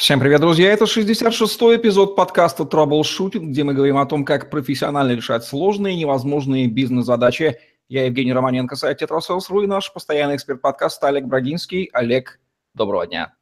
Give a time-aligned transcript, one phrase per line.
[0.00, 0.72] Всем привет, друзья!
[0.72, 5.98] Это 66-й эпизод подкаста «Траблшутинг», где мы говорим о том, как профессионально решать сложные и
[5.98, 7.58] невозможные бизнес-задачи.
[7.90, 11.90] Я Евгений Романенко, сайт «Tetrasales.ru» и наш постоянный эксперт подкаста Олег Брагинский.
[11.92, 12.40] Олег,
[12.72, 13.34] доброго дня!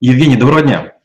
[0.00, 0.96] Евгений, доброго дня!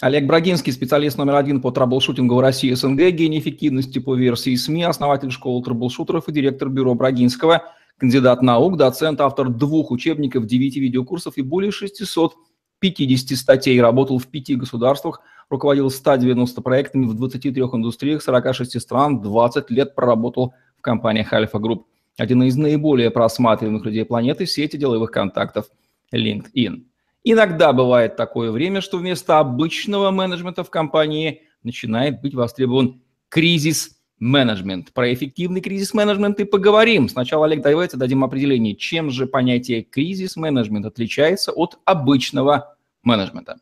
[0.00, 4.82] Олег Брагинский, специалист номер один по траблшутингу в России СНГ, гений эффективности по версии СМИ,
[4.82, 7.62] основатель школы траблшутеров и директор бюро Брагинского,
[7.96, 12.34] кандидат наук, доцент, автор двух учебников, девяти видеокурсов и более 600
[12.82, 19.70] 50 статей, работал в пяти государствах, руководил 190 проектами в 23 индустриях 46 стран, 20
[19.70, 21.86] лет проработал в компаниях Альфа Групп.
[22.18, 25.70] Один из наиболее просматриваемых людей планеты в сети деловых контактов
[26.12, 26.84] LinkedIn.
[27.24, 34.92] Иногда бывает такое время, что вместо обычного менеджмента в компании начинает быть востребован кризис менеджмент.
[34.92, 37.08] Про эффективный кризис-менеджмент и поговорим.
[37.08, 43.56] Сначала, Олег, давайте дадим определение, чем же понятие кризис-менеджмент отличается от обычного менеджмента.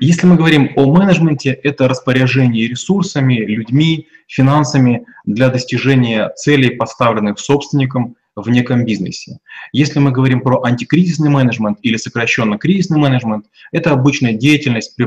[0.00, 8.16] Если мы говорим о менеджменте, это распоряжение ресурсами, людьми, финансами для достижения целей, поставленных собственником
[8.36, 9.38] в неком бизнесе.
[9.72, 15.04] Если мы говорим про антикризисный менеджмент или сокращенно кризисный менеджмент, это обычная деятельность при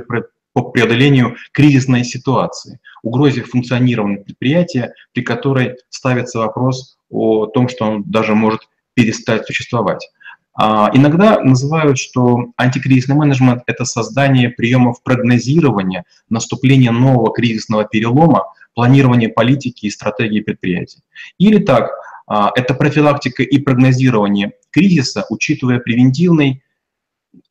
[0.57, 8.03] по преодолению кризисной ситуации, угрозе функционирования предприятия, при которой ставится вопрос о том, что он
[8.07, 8.61] даже может
[8.95, 10.09] перестать существовать.
[10.55, 19.29] А иногда называют, что антикризисный менеджмент– это создание приемов прогнозирования наступления нового кризисного перелома, планирование
[19.29, 21.03] политики и стратегии предприятий.
[21.37, 21.91] Или так,
[22.25, 26.63] а, это профилактика и прогнозирование кризиса, учитывая превентивный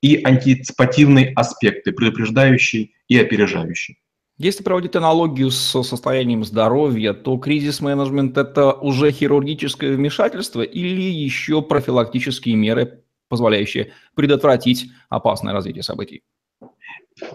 [0.07, 3.99] и антиципативные аспекты, предупреждающий и опережающий.
[4.39, 12.55] Если проводить аналогию с состоянием здоровья, то кризис-менеджмент– это уже хирургическое вмешательство или еще профилактические
[12.55, 16.23] меры, позволяющие предотвратить опасное развитие событий?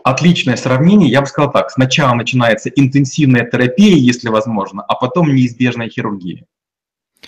[0.03, 1.09] Отличное сравнение.
[1.09, 1.72] Я бы сказал так.
[1.72, 6.45] Сначала начинается интенсивная терапия, если возможно, а потом неизбежная хирургия.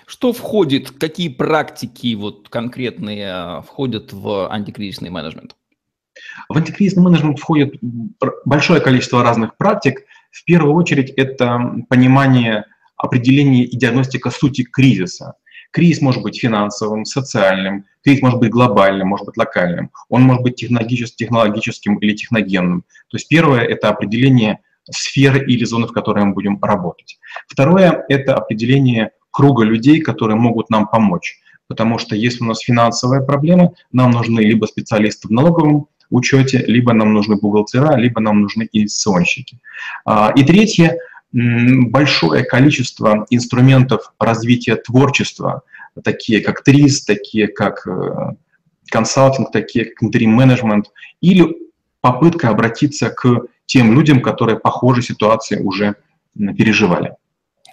[0.05, 5.55] Что входит, какие практики вот конкретные а, входят в антикризисный менеджмент?
[6.49, 7.75] В антикризисный менеджмент входит
[8.45, 10.05] большое количество разных практик.
[10.31, 11.59] В первую очередь это
[11.89, 12.65] понимание
[12.97, 15.33] определение и диагностика сути кризиса.
[15.71, 20.55] Кризис может быть финансовым, социальным, кризис может быть глобальным, может быть локальным, он может быть
[20.55, 22.83] технологическим, технологическим или техногенным.
[23.09, 27.17] То есть первое– это определение сферы или зоны, в которой мы будем работать.
[27.47, 31.39] Второе– это определение круга людей, которые могут нам помочь.
[31.67, 36.93] Потому что если у нас финансовая проблема, нам нужны либо специалисты в налоговом учете, либо
[36.93, 39.57] нам нужны бухгалтера, либо нам нужны инвестиционщики.
[40.05, 40.97] А, и третье,
[41.31, 45.63] большое количество инструментов развития творчества,
[46.03, 48.35] такие как ТРИС, такие как э,
[48.89, 50.91] консалтинг, такие как интерим-менеджмент,
[51.21, 51.57] или
[52.01, 55.95] попытка обратиться к тем людям, которые похожие ситуации уже
[56.35, 57.15] переживали.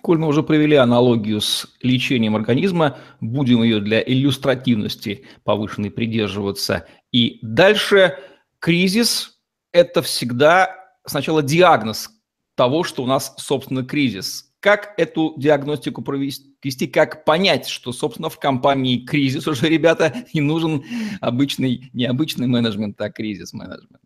[0.02, 6.86] Коль мы уже провели аналогию с лечением организма, будем ее для иллюстративности повышенной придерживаться.
[7.12, 8.18] И дальше
[8.58, 9.38] кризис–
[9.72, 10.74] это всегда
[11.04, 12.10] сначала диагноз
[12.54, 14.46] того, что у нас, собственно, кризис.
[14.60, 20.84] Как эту диагностику провести, как понять, что, собственно, в компании кризис уже, ребята, не нужен
[21.20, 24.02] обычный, не обычный менеджмент, а кризис-менеджмент?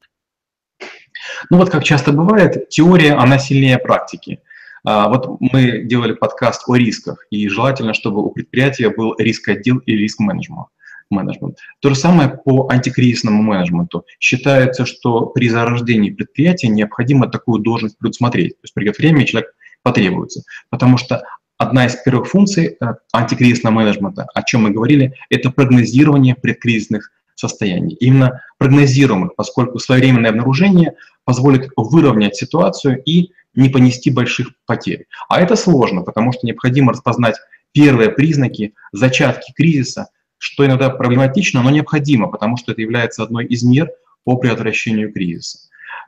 [1.50, 4.40] Ну вот, как часто бывает, теория, она сильнее практики.
[4.84, 9.92] А, вот мы делали подкаст о рисках, и желательно, чтобы у предприятия был риск-отдел и
[9.96, 10.66] риск-менеджмент.
[11.10, 11.58] Менеджмент.
[11.80, 14.04] То же самое по антикризисному менеджменту.
[14.18, 18.52] Считается, что при зарождении предприятия необходимо такую должность предусмотреть.
[18.52, 20.42] То есть придет время, и человек потребуется.
[20.70, 21.22] Потому что
[21.56, 27.94] одна из первых функций э, антикризисного менеджмента, о чем мы говорили, это прогнозирование предкризисных состояний.
[28.00, 35.06] Именно прогнозируемых, поскольку своевременное обнаружение позволит выровнять ситуацию и не понести больших потерь.
[35.28, 37.36] А это сложно, потому что необходимо распознать
[37.72, 43.62] первые признаки, зачатки кризиса, что иногда проблематично, но необходимо, потому что это является одной из
[43.62, 43.90] мер
[44.24, 45.58] по предотвращению кризиса.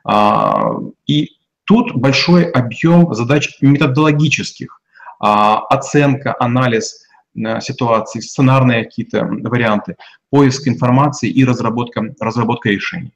[0.03, 0.73] А,
[1.05, 1.31] и
[1.65, 4.81] тут большой объем задач методологических,
[5.19, 7.03] а, оценка, анализ
[7.35, 9.95] э, ситуации, сценарные какие-то варианты,
[10.29, 13.13] поиск информации и разработка, разработка решений.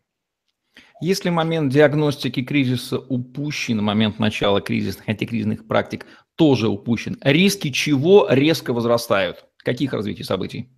[1.01, 6.05] Если момент диагностики кризиса упущен, момент начала кризисных, антикризисных практик
[6.35, 9.45] тоже упущен, риски чего резко возрастают?
[9.57, 10.69] Каких развитий событий?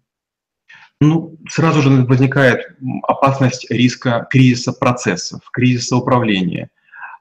[1.01, 2.61] Ну, сразу же возникает
[3.03, 6.69] опасность риска кризиса процессов, кризиса управления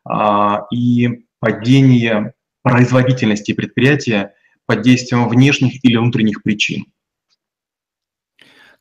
[0.04, 4.34] а, и падения производительности предприятия
[4.66, 6.86] под действием внешних или внутренних причин.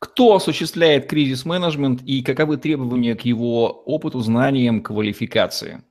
[0.01, 5.83] Кто осуществляет кризис-менеджмент и каковы требования к его опыту, знаниям, квалификации?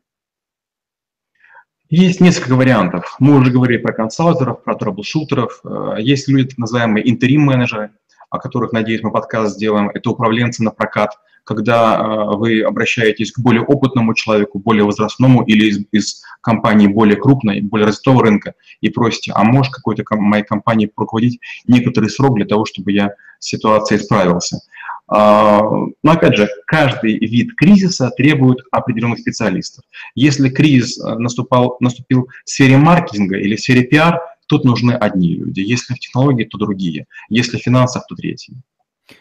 [1.89, 3.15] Есть несколько вариантов.
[3.21, 5.61] Мы уже говорили про консалтеров, про трэблшутеров.
[5.65, 7.93] Э, есть люди, так называемые интерим-менеджеры,
[8.31, 9.91] о которых, надеюсь, мы подкаст сделаем.
[9.91, 11.11] Это управленцы на прокат–
[11.51, 17.17] когда э, вы обращаетесь к более опытному человеку, более возрастному или из, из компании более
[17.17, 22.37] крупной, более развитого рынка и просите, а можешь какой-то ком- моей компании руководить некоторый срок
[22.37, 24.61] для того, чтобы я с ситуацией справился.
[25.09, 29.85] А, но опять же, каждый вид кризиса требует определенных специалистов.
[30.15, 35.35] Если кризис э, наступал, наступил в сфере маркетинга или в сфере пиар, тут нужны одни
[35.35, 35.61] люди.
[35.61, 37.07] Если в технологии, то другие.
[37.29, 38.57] Если в финансах, то третьи.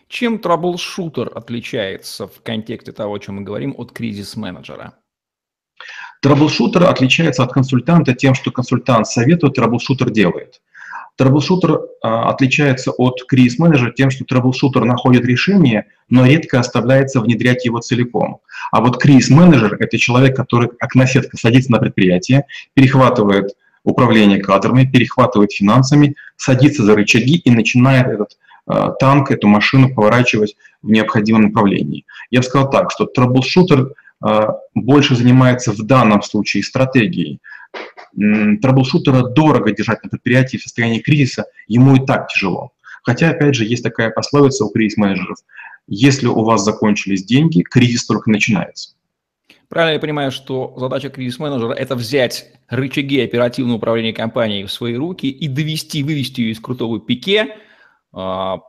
[0.08, 4.94] Чем траблшутер отличается в контексте того, о чем мы говорим, от кризис-менеджера?
[6.22, 10.62] Траблшутер отличается от консультанта тем, что консультант советует, траблшутер делает.
[11.16, 17.80] Траблшутер а, отличается от кризис-менеджера тем, что траблшутер находит решение, но редко оставляется внедрять его
[17.80, 18.42] целиком.
[18.72, 23.54] А вот кризис-менеджер– это человек, который как наседка садится на предприятие, перехватывает
[23.90, 28.38] управление кадрами, перехватывает финансами, садится за рычаги и начинает этот
[28.70, 32.06] Э, танк, эту машину поворачивать в необходимом направлении.
[32.30, 33.94] Я бы сказал так, что трэблшутер
[34.24, 37.40] э, больше занимается в данном случае стратегией.
[38.16, 42.72] Трэблшутера дорого держать на предприятии в состоянии кризиса, ему и так тяжело.
[43.04, 45.38] Хотя, опять же, есть такая пословица у кризис-менеджеров.
[45.88, 48.92] Если у вас закончились деньги, кризис только начинается.
[49.70, 55.30] Правильно я понимаю, что задача кризис-менеджера– это взять рычаги оперативного управления компанией в свои руки
[55.30, 57.56] и довести, вывести ее из крутого пике–
[58.14, 58.60] а,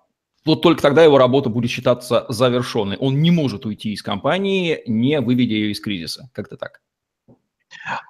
[0.44, 2.96] вот только тогда его работа будет считаться завершенной.
[2.96, 6.30] Он не может уйти из компании, не выведя ее из кризиса.
[6.32, 6.80] Как-то так.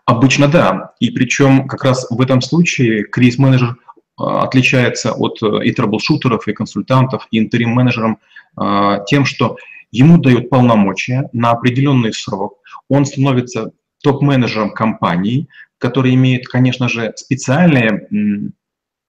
[0.04, 0.94] Обычно да.
[1.00, 3.76] И причем как раз в этом случае кризис-менеджер
[4.16, 8.19] а, отличается от э, и трэблшутеров, и консультантов, и интерим-менеджером
[8.56, 9.56] а, тем, что
[9.92, 12.58] ему дают полномочия на определенный срок.
[12.88, 13.72] Он становится
[14.02, 15.48] топ-менеджером компании,
[15.78, 18.08] который имеет, конечно же, специальные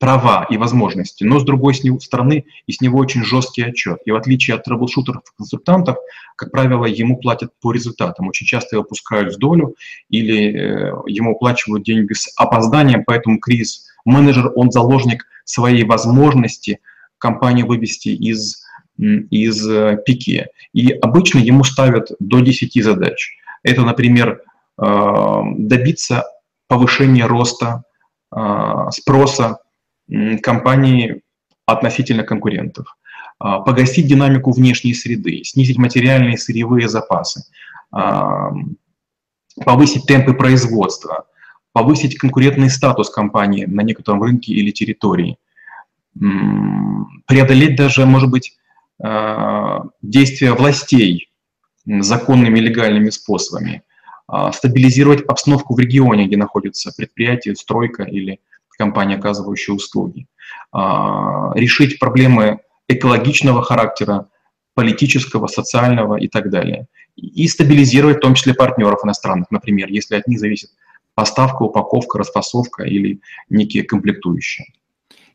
[0.01, 3.99] права и возможности, но с другой стороны и с него очень жесткий отчет.
[4.05, 5.97] И в отличие от трэблшутеров и консультантов,
[6.35, 8.27] как правило, ему платят по результатам.
[8.27, 9.75] Очень часто его пускают в долю
[10.09, 16.79] или э, ему оплачивают деньги с опозданием, поэтому кризис-менеджер, он заложник своей возможности
[17.19, 18.60] компанию вывести из,
[19.01, 20.49] из э, пике.
[20.73, 23.35] И обычно ему ставят до 10 задач.
[23.63, 24.41] Это, например,
[24.77, 26.25] э, добиться
[26.67, 27.83] повышения роста
[28.91, 29.57] спроса
[30.41, 31.21] компании
[31.65, 32.95] относительно конкурентов,
[33.39, 37.43] погасить динамику внешней среды, снизить материальные сырьевые запасы,
[39.65, 41.25] повысить темпы производства,
[41.73, 45.37] повысить конкурентный статус компании на некотором рынке или территории,
[47.27, 48.57] преодолеть даже, может быть,
[50.01, 51.31] действия властей
[51.85, 53.83] законными легальными способами,
[54.53, 58.39] стабилизировать обстановку в регионе, где находится предприятие, стройка или
[58.81, 60.25] компании, оказывающие услуги,
[60.71, 64.27] а, решить проблемы экологичного характера,
[64.73, 66.87] политического, социального и так далее.
[67.15, 70.71] И стабилизировать в том числе партнеров иностранных, например, если от них зависит
[71.13, 73.19] поставка, упаковка, расфасовка или
[73.49, 74.67] некие комплектующие.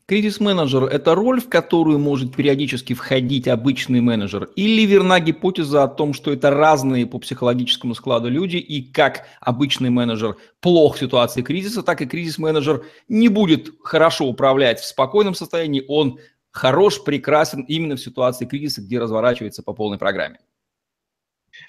[0.07, 4.45] Кризис-менеджер– это роль, в которую может периодически входить обычный менеджер?
[4.55, 9.89] Или верна гипотеза о том, что это разные по психологическому складу люди, и как обычный
[9.89, 15.83] менеджер плох в ситуации кризиса, так и кризис-менеджер не будет хорошо управлять в спокойном состоянии,
[15.89, 16.19] он
[16.51, 20.39] хорош, прекрасен именно в ситуации кризиса, где разворачивается по полной программе?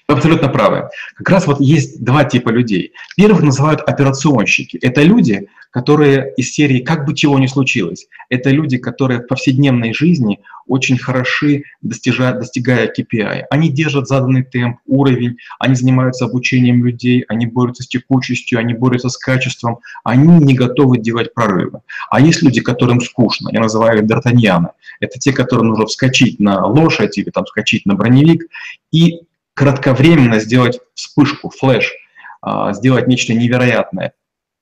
[0.07, 0.89] Вы абсолютно правы.
[1.15, 2.93] Как раз вот есть два типа людей.
[3.17, 4.77] Первых называют операционщики.
[4.77, 8.07] Это люди, которые из серии «как бы чего ни случилось».
[8.29, 13.43] Это люди, которые в повседневной жизни очень хороши, достижая, достигая KPI.
[13.49, 19.09] Они держат заданный темп, уровень, они занимаются обучением людей, они борются с текучестью, они борются
[19.09, 21.81] с качеством, они не готовы делать прорывы.
[22.09, 24.69] А есть люди, которым скучно, я называю их д'Артаньяны.
[24.99, 28.43] Это те, которым нужно вскочить на лошадь или там вскочить на броневик
[28.91, 29.21] и
[29.53, 31.93] кратковременно сделать вспышку, флеш,
[32.41, 34.13] а, сделать нечто невероятное,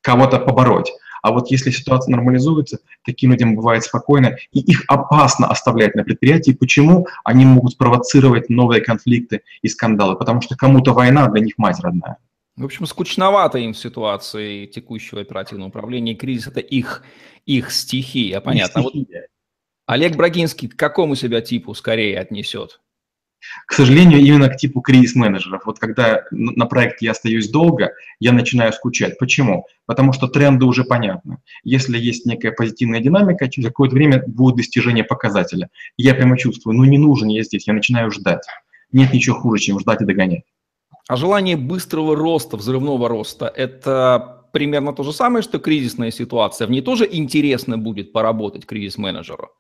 [0.08, 0.90] кого-то побороть.
[1.22, 6.52] А вот если ситуация нормализуется, таким людям бывает спокойно, и их опасно оставлять на предприятии.
[6.52, 7.08] Почему?
[7.26, 12.20] Они могут спровоцировать новые конфликты и скандалы, потому что кому-то война для них мать родная.
[12.56, 16.16] В общем, скучновато им в ситуации текущего оперативного управления.
[16.16, 17.04] Кризис– это их,
[17.46, 18.80] их стихия, понятно.
[18.80, 19.22] Их стихия.
[19.22, 19.28] Вот
[19.88, 22.80] Олег Брагинский к какому себя типу скорее отнесет?
[23.66, 25.66] К сожалению, именно к типу кризис-менеджеров.
[25.66, 29.18] Вот когда на проекте я остаюсь долго, я начинаю скучать.
[29.20, 29.66] Почему?
[29.86, 31.38] Потому что тренды уже понятны.
[31.64, 35.70] Если есть некая позитивная динамика, через какое-то время будет достижение показателя.
[35.98, 38.44] я прямо чувствую, ну не нужен я здесь, я начинаю ждать.
[38.92, 40.44] Нет ничего хуже, чем ждать и догонять.
[41.08, 46.68] А желание быстрого роста, взрывного роста– это примерно то же самое, что кризисная ситуация.
[46.68, 49.52] В ней тоже интересно будет поработать кризис-менеджеру?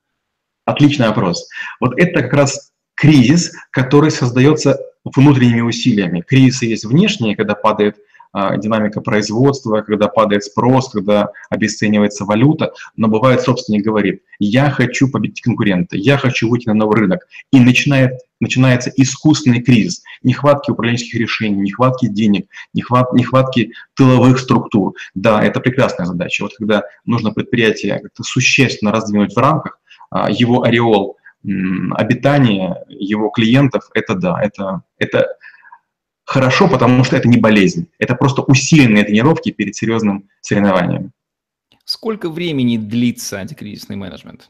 [0.65, 1.48] Отличный вопрос.
[1.79, 6.22] Вот это как раз кризис, который создается внутренними усилиями.
[6.27, 7.96] Кризисы есть внешние, когда падает
[8.34, 15.10] а, динамика производства, когда падает спрос, когда обесценивается валюта, но бывает собственник говорит, я хочу
[15.10, 17.27] победить конкурента, я хочу выйти на новый рынок.
[17.51, 24.94] И начинает, начинается искусственный кризис, нехватки управленческих решений, нехватки денег, нехват, нехватки тыловых структур.
[25.16, 26.44] Да, это прекрасная задача.
[26.44, 33.89] Вот когда нужно предприятие как-то существенно раздвинуть в рамках, а, его ореол обитания его клиентов,
[33.94, 35.27] это да, это, это
[36.25, 41.12] хорошо, потому что это не болезнь, это просто усиленные тренировки перед серьезным соревнованием.
[41.86, 44.50] Сколько времени длится антикризисный менеджмент?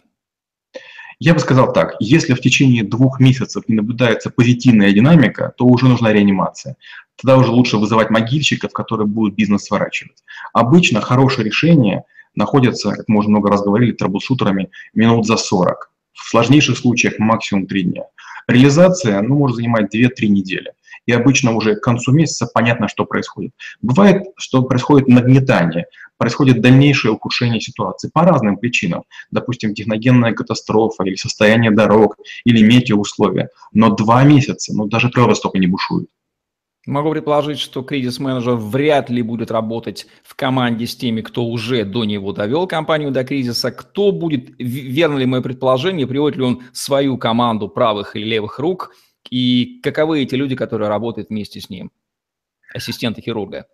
[1.20, 5.88] Я бы сказал так, если в течение двух месяцев не наблюдается позитивная динамика, то уже
[5.88, 6.78] нужна реанимация.
[7.16, 10.24] Тогда уже лучше вызывать могильщиков, которые будут бизнес сворачивать.
[10.54, 12.04] Обычно хорошее решение
[12.36, 15.87] находится, как мы уже много раз говорили, трэблшутерами минут за 40.
[16.18, 18.04] В сложнейших случаях максимум 3 дня.
[18.48, 20.74] Реализация ну, может занимать 2-3 недели.
[21.06, 23.52] И обычно уже к концу месяца понятно, что происходит.
[23.82, 25.86] Бывает, что происходит нагнетание,
[26.18, 29.04] происходит дальнейшее ухудшение ситуации по разным причинам.
[29.32, 33.50] Допустим, техногенная катастрофа или состояние дорог, или метеоусловия.
[33.72, 36.10] Но два месяца, ну даже природа столько не бушует.
[36.88, 42.06] Могу предположить, что кризис-менеджер вряд ли будет работать в команде с теми, кто уже до
[42.06, 43.72] него довел компанию до кризиса.
[43.72, 48.96] Кто будет, верно ли мое предположение, приводит ли он свою команду правых или левых рук,
[49.30, 51.92] и каковы эти люди, которые работают вместе с ним,
[52.74, 53.68] ассистенты хирурга?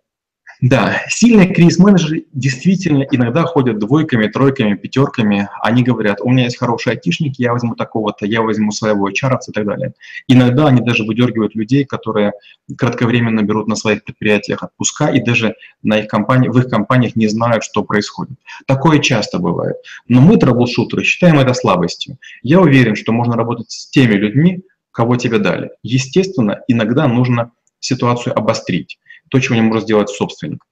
[0.60, 5.48] Да, сильные кризис-менеджеры действительно иногда ходят двойками, тройками, пятерками.
[5.60, 9.52] Они говорят, у меня есть хороший айтишник, я возьму такого-то, я возьму своего HR и
[9.52, 9.94] так далее.
[10.28, 12.32] Иногда они даже выдергивают людей, которые
[12.76, 17.28] кратковременно берут на своих предприятиях отпуска и даже на их компании, в их компаниях не
[17.28, 18.38] знают, что происходит.
[18.66, 19.76] Такое часто бывает.
[20.08, 22.18] Но мы, трэблшутеры, считаем это слабостью.
[22.42, 24.62] Я уверен, что можно работать с теми людьми,
[24.94, 25.70] кого тебе дали.
[25.82, 27.50] Естественно, иногда нужно
[27.84, 28.98] ситуацию обострить
[29.30, 30.64] то, чего не может сделать собственник.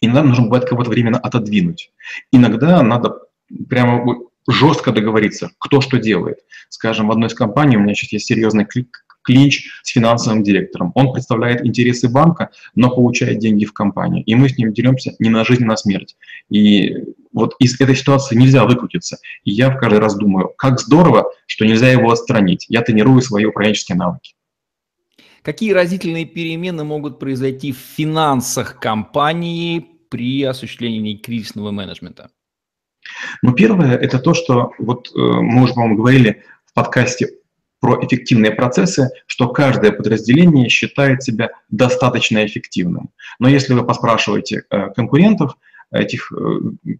[0.00, 1.92] Иногда нужно бывает кого-то временно отодвинуть.
[2.32, 3.18] Иногда надо
[3.68, 4.16] прямо
[4.48, 6.38] жестко договориться, кто что делает.
[6.68, 8.66] Скажем, в одной из компаний у меня сейчас есть серьезный
[9.22, 10.92] клинч с финансовым директором.
[10.94, 14.22] Он представляет интересы банка, но получает деньги в компании.
[14.22, 16.16] И мы с ним деремся не на жизнь, а на смерть.
[16.48, 16.96] И
[17.32, 19.18] вот из этой ситуации нельзя выкрутиться.
[19.44, 22.64] И я в каждый раз думаю, как здорово, что нельзя его отстранить.
[22.68, 24.34] Я тренирую свои управленческие навыки.
[25.42, 32.30] Какие разительные перемены могут произойти в финансах компании при осуществлении кризисного менеджмента?
[33.42, 37.28] Ну, первое– это то, что вот э, мы уже, по-моему, говорили в подкасте
[37.80, 43.10] про эффективные процессы, что каждое подразделение считает себя достаточно эффективным.
[43.38, 45.56] Но если вы поспрашиваете э, конкурентов,
[45.90, 46.96] этих э,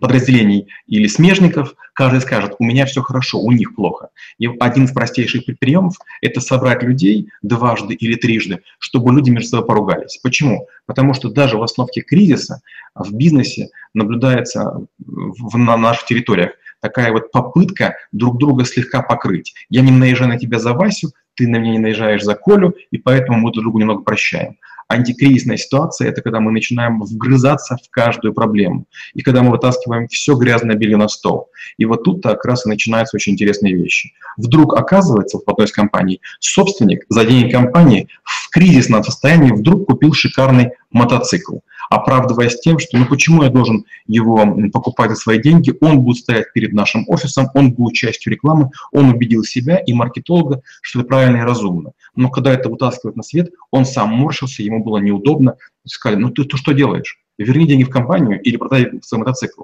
[0.00, 4.10] подразделений или смежников, каждый скажет, у меня все хорошо, у них плохо.
[4.38, 9.66] И один из простейших приемов– это собрать людей дважды или трижды, чтобы люди между собой
[9.66, 10.18] поругались.
[10.22, 10.66] Почему?
[10.86, 12.60] Потому что даже в основке кризиса
[12.94, 19.54] в бизнесе наблюдается в, на наших территориях такая вот попытка друг друга слегка покрыть.
[19.68, 22.98] Я не наезжаю на тебя за Васю, ты на меня не наезжаешь за Колю, и
[22.98, 24.56] поэтому мы друг другу немного прощаем.
[24.88, 28.86] Антикризисная ситуация– это когда мы начинаем вгрызаться в каждую проблему.
[29.12, 31.50] И когда мы вытаскиваем все грязное белье на стол.
[31.76, 34.12] И вот тут как раз и начинаются очень интересные вещи.
[34.38, 40.14] Вдруг оказывается в одной из компаний собственник за деньги компании в кризисном состоянии вдруг купил
[40.14, 41.58] шикарный мотоцикл
[41.90, 46.52] оправдываясь тем, что ну почему я должен его покупать за свои деньги, он будет стоять
[46.52, 51.38] перед нашим офисом, он будет частью рекламы, он убедил себя и маркетолога, что это правильно
[51.38, 51.92] и разумно.
[52.14, 56.44] Но когда это вытаскивают на свет, он сам морщился, ему было неудобно, сказали, ну ты,
[56.44, 57.18] ты что делаешь?
[57.38, 59.62] Верни деньги в компанию или продай свой мотоцикл.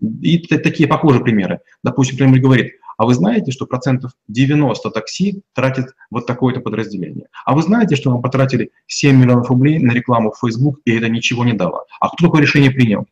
[0.00, 1.60] И такие похожие примеры.
[1.82, 7.28] Допустим, Кремль говорит, а вы знаете, что процентов 90 такси тратит вот такое-то подразделение?
[7.44, 11.08] А вы знаете, что мы потратили 7 миллионов рублей на рекламу в Facebook, и это
[11.08, 11.84] ничего не дало?
[12.00, 13.06] А кто такое решение принял?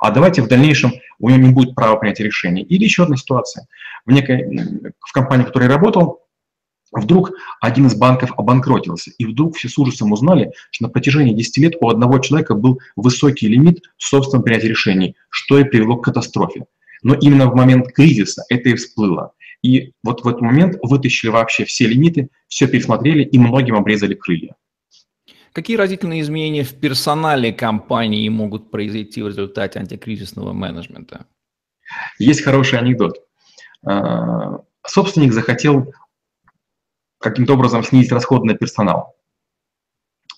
[0.00, 2.62] А давайте в дальнейшем у него не будет права принятия решения.
[2.62, 3.66] Или еще одна ситуация.
[4.06, 6.22] В, некой, в компании, в которой я работал,
[6.92, 11.56] Вдруг один из банков обанкротился, и вдруг все с ужасом узнали, что на протяжении 10
[11.58, 16.64] лет у одного человека был высокий лимит собственного принятия решений, что и привело к катастрофе.
[17.02, 19.32] Но именно в момент кризиса это и всплыло.
[19.62, 24.56] И вот в этот момент вытащили вообще все лимиты, все пересмотрели и многим обрезали крылья.
[25.52, 31.26] Какие разительные изменения в персонале компании могут произойти в результате антикризисного менеджмента?
[32.18, 33.18] Есть хороший анекдот.
[33.84, 35.92] А, собственник захотел
[37.20, 39.14] каким-то образом снизить расходы на персонал.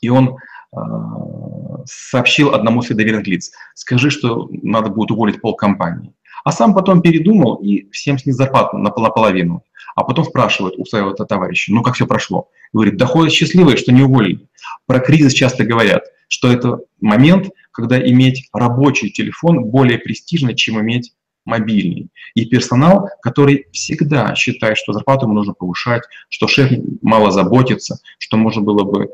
[0.00, 0.36] И он
[0.72, 6.12] а, сообщил одному из доверенных лиц, скажи, что надо будет уволить полкомпании.
[6.44, 9.62] А сам потом передумал и всем снизил зарплату на половину.
[9.94, 12.48] А потом спрашивают у своего товарища, ну как все прошло?
[12.72, 14.48] Говорит, да ходят счастливые, что не уволили.
[14.86, 21.12] Про кризис часто говорят, что это момент, когда иметь рабочий телефон более престижно, чем иметь
[21.44, 22.08] мобильный.
[22.34, 26.70] И персонал, который всегда считает, что зарплату ему нужно повышать, что шеф
[27.00, 29.08] мало заботится, что можно было бы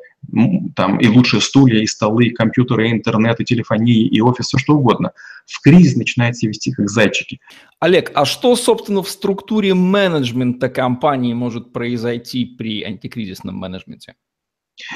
[0.74, 4.58] там и лучшие стулья, и столы, и компьютеры, и интернет, и телефонии, и офис, все
[4.58, 5.12] что угодно.
[5.46, 7.40] В кризис начинает себя вести как зайчики.
[7.80, 14.14] Олег, а что, собственно, в структуре менеджмента компании может произойти при антикризисном менеджменте?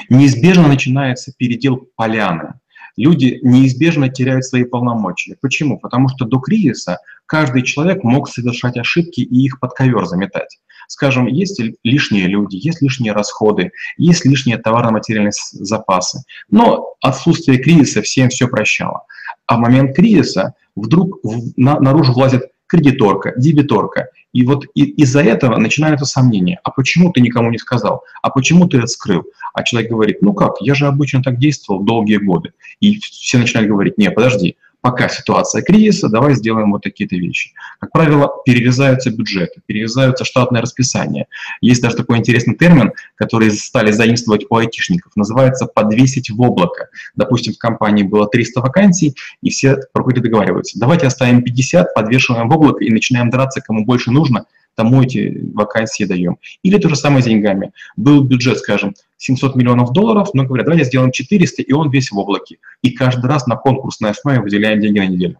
[0.08, 2.54] Неизбежно начинается передел поляны
[2.96, 5.36] люди неизбежно теряют свои полномочия.
[5.40, 5.78] Почему?
[5.78, 10.60] Потому что до кризиса каждый человек мог совершать ошибки и их под ковер заметать.
[10.88, 16.22] Скажем, есть лишние люди, есть лишние расходы, есть лишние товарно-материальные запасы.
[16.50, 19.04] Но отсутствие кризиса всем все прощало.
[19.46, 21.20] А в момент кризиса вдруг
[21.56, 24.08] наружу влазит кредиторка, дебиторка.
[24.32, 26.58] И вот из-за этого начинаются сомнения.
[26.64, 28.02] А почему ты никому не сказал?
[28.22, 29.24] А почему ты это скрыл?
[29.52, 32.54] А человек говорит, ну как, я же обычно так действовал долгие годы.
[32.80, 37.52] И все начинают говорить, не, подожди, пока ситуация кризиса, давай сделаем вот такие-то вещи.
[37.80, 41.26] Как правило, перерезаются бюджеты, перерезаются штатное расписание.
[41.60, 46.88] Есть даже такой интересный термин, который стали заимствовать у айтишников, называется «подвесить в облако».
[47.14, 52.52] Допустим, в компании было 300 вакансий, и все руководители договариваются, давайте оставим 50, подвешиваем в
[52.52, 56.38] облако и начинаем драться, кому больше нужно, тому эти вакансии даем.
[56.62, 57.72] Или то же самое с деньгами.
[57.96, 62.18] Был бюджет, скажем, 700 миллионов долларов, но говорят, давайте сделаем 400, и он весь в
[62.18, 62.58] облаке.
[62.82, 65.38] И каждый раз на конкурсной основе выделяем деньги на неделю.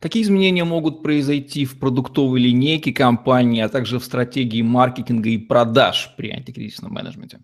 [0.00, 6.14] Какие изменения могут произойти в продуктовой линейке компании, а также в стратегии маркетинга и продаж
[6.16, 7.40] при антикризисном менеджменте?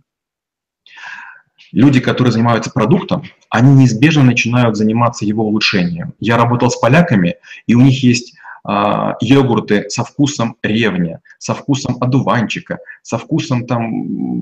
[1.73, 6.15] Люди, которые занимаются продуктом, они неизбежно начинают заниматься его улучшением.
[6.21, 12.79] Я работал с поляками, и у них есть йогурты со вкусом ревня, со вкусом одуванчика,
[13.03, 13.91] со вкусом там,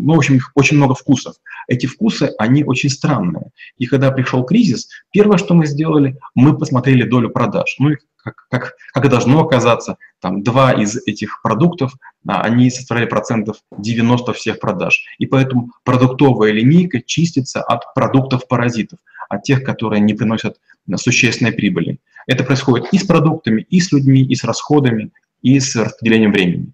[0.05, 1.35] ну, в общем, их очень много вкусов.
[1.67, 3.51] Эти вкусы, они очень странные.
[3.79, 7.75] И когда пришел кризис, первое, что мы сделали, мы посмотрели долю продаж.
[7.81, 11.93] Ну и как, как, как должно оказаться, там два из этих продуктов,
[12.27, 15.05] а, они составляли процентов 90 всех продаж.
[15.19, 20.59] И поэтому продуктовая линейка чистится от продуктов-паразитов, от тех, которые не приносят
[20.97, 21.99] существенной прибыли.
[22.27, 26.73] Это происходит и с продуктами, и с людьми, и с расходами, и с распределением времени.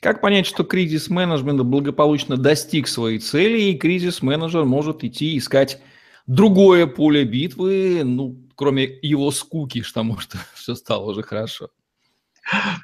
[0.00, 5.80] Как понять, что кризис менеджмента благополучно достиг своей цели, и кризис-менеджер может идти искать
[6.26, 11.68] другое поле битвы, ну, кроме его скуки, потому что все стало уже хорошо?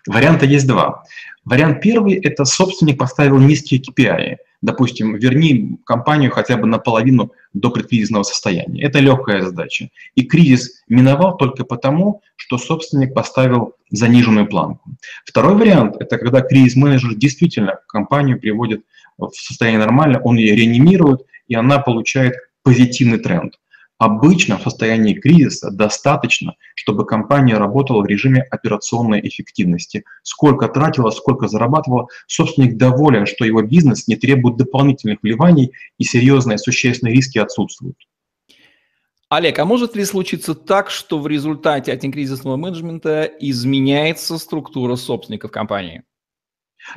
[0.06, 1.04] Варианта есть два.
[1.44, 8.22] Вариант первый– это собственник поставил низкие KPI допустим, верни компанию хотя бы наполовину до предкризисного
[8.22, 8.82] состояния.
[8.82, 9.90] Это легкая задача.
[10.14, 14.90] И кризис миновал только потому, что собственник поставил заниженную планку.
[15.24, 18.82] Второй вариант– это когда кризис-менеджер действительно компанию приводит
[19.18, 23.54] в состояние нормально, он ее реанимирует, и она получает позитивный тренд.
[23.98, 30.04] Обычно в состоянии кризиса достаточно, чтобы компания работала в режиме операционной эффективности.
[30.22, 36.58] Сколько тратила, сколько зарабатывала, собственник доволен, что его бизнес не требует дополнительных вливаний и серьезные
[36.58, 37.96] существенные риски отсутствуют.
[39.30, 46.04] Олег, а может ли случиться так, что в результате антикризисного менеджмента изменяется структура собственников компании?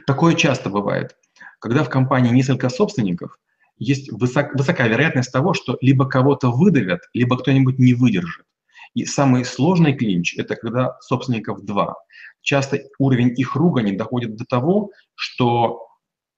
[0.05, 1.15] Такое часто бывает.
[1.59, 3.39] Когда в компании несколько собственников,
[3.79, 8.45] есть высок, высокая вероятность того, что либо кого-то выдавят, либо кто-нибудь не выдержит.
[8.93, 11.95] И самый сложный клинч– это когда собственников два.
[12.41, 15.87] Часто уровень их ругани доходит до того, что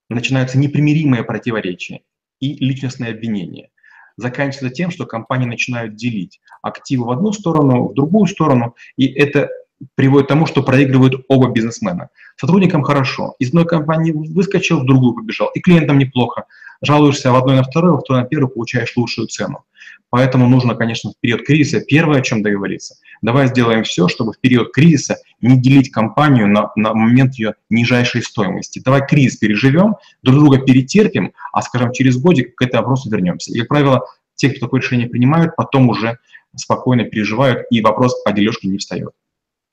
[0.08, 2.00] начинаются непримиримые противоречия
[2.40, 3.70] и личностные обвинения.
[4.16, 9.48] Заканчивается тем, что компании начинают делить активы в одну сторону, в другую сторону, и это
[9.94, 12.10] приводит к тому, что проигрывают оба бизнесмена.
[12.36, 16.44] Сотрудникам хорошо, из одной компании выскочил, в другую побежал, и клиентам неплохо.
[16.82, 19.64] Жалуешься в одной на вторую, во второй на первую, получаешь лучшую цену.
[20.10, 22.96] Поэтому нужно, конечно, в период кризиса первое, о чем договориться.
[23.22, 28.22] Давай сделаем все, чтобы в период кризиса не делить компанию на, на момент ее нижайшей
[28.22, 28.82] стоимости.
[28.84, 33.52] Давай кризис переживем, друг друга перетерпим, а, скажем, через годик к этому вопросу вернемся.
[33.52, 34.02] И, как правило,
[34.34, 36.18] те, кто такое решение принимают, потом уже
[36.56, 39.12] спокойно переживают, и вопрос о дележке не встает.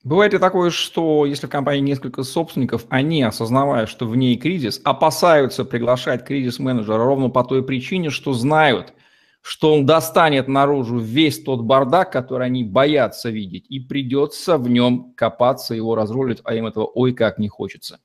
[0.03, 4.79] Бывает и такое, что если в компании несколько собственников, они, осознавая, что в ней кризис,
[4.85, 8.93] опасаются приглашать кризис-менеджера ровно по той причине, что знают,
[9.41, 15.13] что он достанет наружу весь тот бардак, который они боятся видеть, и придется в нем
[15.15, 17.99] копаться, его разрулить, а им этого ой как не хочется.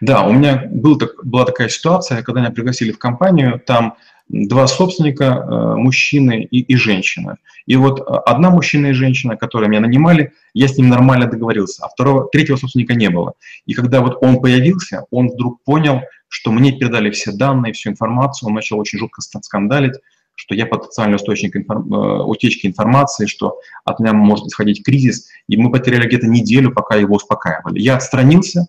[0.00, 3.96] Да, у меня был, была такая ситуация, когда меня пригласили в компанию, там
[4.28, 7.36] два собственника, э, мужчины и, и женщина.
[7.66, 11.84] И вот э, одна мужчина и женщина, которые меня нанимали, я с ним нормально договорился,
[11.84, 13.34] а второго, третьего собственника не было.
[13.66, 18.48] И когда вот он появился, он вдруг понял, что мне передали все данные, всю информацию,
[18.48, 19.94] он начал очень жутко скандалить,
[20.36, 21.92] что я потенциальный источник информ...
[21.92, 26.96] Э, утечки информации, что от меня может исходить кризис, и мы потеряли где-то неделю, пока
[26.96, 27.78] его успокаивали.
[27.78, 28.66] Я отстранился,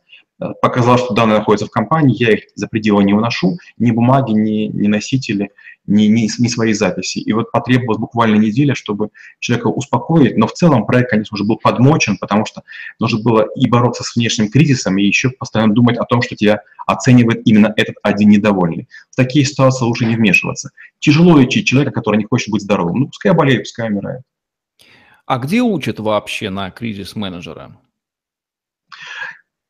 [0.61, 4.67] показал, что данные находятся в компании, я их за пределы не уношу, ни бумаги, ни,
[4.67, 5.51] ни носители,
[5.87, 7.19] ни, ни, ни свои записи.
[7.19, 11.57] И вот потребовалась буквально неделя, чтобы человека успокоить, но в целом проект, конечно, уже был
[11.57, 12.63] подмочен, потому что
[12.99, 16.61] нужно было и бороться с внешним кризисом, и еще постоянно думать о том, что тебя
[16.85, 18.87] оценивает именно этот один недовольный.
[19.11, 20.71] В такие ситуации лучше не вмешиваться.
[20.99, 23.01] Тяжело лечить человека, который не хочет быть здоровым.
[23.01, 24.21] Ну, пускай болеет, пускай умирает.
[25.25, 27.77] А где учат вообще на кризис менеджера?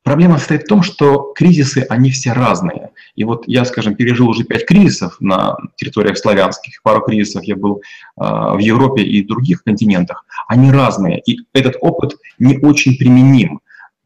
[0.06, 2.91] Проблема состоит в том, что кризисы, они все разные.
[3.15, 7.78] И вот я, скажем, пережил уже пять кризисов на территориях славянских, пару кризисов я был
[7.78, 10.24] э, в Европе и других континентах.
[10.48, 13.62] Они разные, и этот опыт не очень применим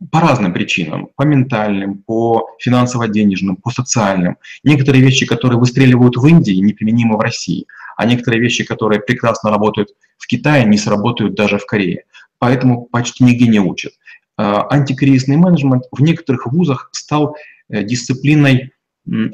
[0.10, 4.38] по разным причинам, по ментальным, по финансово-денежным, по социальным.
[4.64, 7.66] Некоторые вещи, которые выстреливают в Индии, неприменимы в России,
[7.98, 12.06] а некоторые вещи, которые прекрасно работают в Китае, не сработают даже в Корее.
[12.38, 13.92] Поэтому почти нигде не учат.
[14.40, 17.36] Э, антикризисный менеджмент в некоторых вузах стал
[17.68, 18.72] э, дисциплиной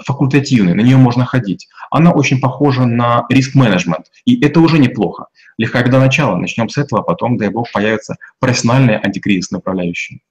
[0.06, 1.68] факультативной, на нее можно ходить.
[1.92, 5.28] Она очень похожа на риск-менеджмент, и это уже неплохо.
[5.58, 10.22] Легкая беда начала, начнем с этого, а потом, дай бог, появятся профессиональные антикризисные управляющие.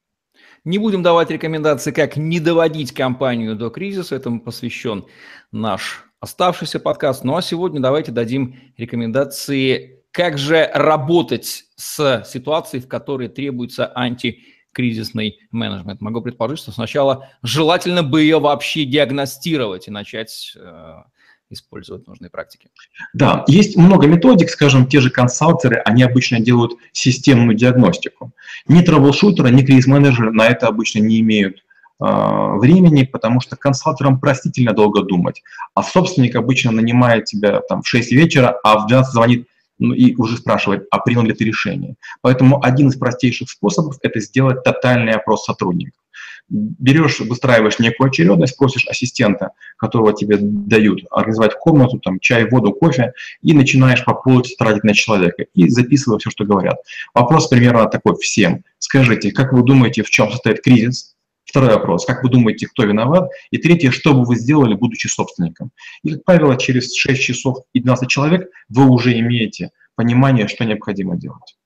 [0.64, 5.04] Не будем давать рекомендации, как не доводить компанию до кризиса, этому посвящен
[5.52, 7.22] наш оставшийся подкаст.
[7.22, 14.53] Ну а сегодня давайте дадим рекомендации, как же работать с ситуацией, в которой требуется антикризисный
[14.74, 16.00] кризисный менеджмент.
[16.00, 21.02] Могу предположить, что сначала желательно бы ее вообще диагностировать и начать э,
[21.50, 22.68] использовать нужные практики.
[23.12, 28.32] Да, есть много методик, скажем, те же консалтеры, они обычно делают системную диагностику.
[28.68, 31.62] Ни трэблшутеры, ни кризис-менеджеры на это обычно не имеют э,
[32.00, 35.42] времени, потому что консалтерам простительно долго думать.
[35.74, 40.14] А собственник обычно нанимает тебя там в 6 вечера, а в 12 звонит ну, и
[40.16, 41.96] уже спрашивает, а принял ли ты решение.
[42.20, 46.00] Поэтому один из простейших способов– это сделать тотальный опрос сотрудников.
[46.48, 53.14] Берешь, выстраиваешь некую очередность, просишь ассистента, которого тебе дают, организовать комнату, там, чай, воду, кофе,
[53.40, 56.76] и начинаешь по полностью тратить на человека, и записывай все, что говорят.
[57.14, 58.62] Вопрос примерно такой всем.
[58.78, 61.13] Скажите, как вы думаете, в чем состоит кризис?
[61.54, 63.30] Второй вопрос, как вы думаете, кто виноват?
[63.52, 65.70] И третье, что бы вы сделали, будучи собственником?
[66.02, 71.14] И, как правило, через 6 часов и 12 человек вы уже имеете понимание, что необходимо
[71.16, 71.56] делать.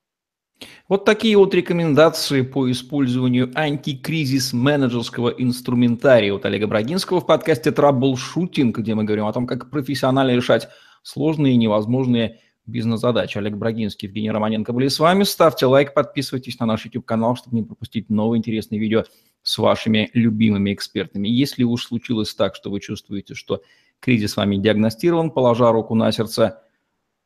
[0.90, 8.76] Вот такие вот рекомендации по использованию антикризис менеджерского инструментария от Олега Брагинского в подкасте «Траблшутинг»,
[8.76, 10.68] где мы говорим о том, как профессионально решать
[11.02, 13.38] сложные и невозможные бизнес-задачи.
[13.38, 15.22] Олег Брагинский, Евгений Романенко были с вами.
[15.22, 19.04] Ставьте лайк, подписывайтесь на наш YouTube-канал, чтобы не пропустить новые интересные видео
[19.48, 21.26] с вашими любимыми экспертами.
[21.26, 23.62] Если уж случилось так, что вы чувствуете, что
[23.98, 26.62] кризис с вами диагностирован, положа руку на сердце,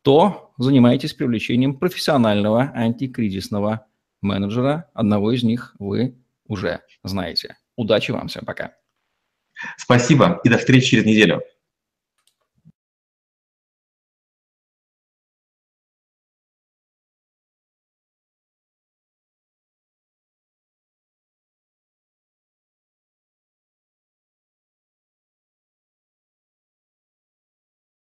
[0.02, 3.86] то занимайтесь привлечением профессионального антикризисного
[4.20, 4.88] менеджера.
[4.94, 6.14] Одного из них вы
[6.46, 7.56] уже знаете.
[7.74, 8.76] Удачи вам всем, пока.
[9.76, 11.42] Спасибо и до встречи через неделю.